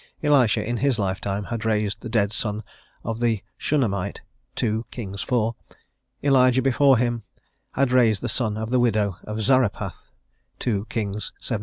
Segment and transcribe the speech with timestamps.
[0.23, 2.63] Elisha, in his lifetime had raised the dead son
[3.03, 4.21] of the Shunamite
[4.55, 5.53] (2 Kings iv.);
[6.23, 7.21] Elijah, before him,
[7.73, 10.09] had raised the son of the Widow of Zarephath
[10.57, 11.59] (2 Kings xvii.)